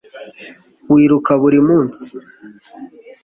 [0.93, 2.05] wiruka buri munsi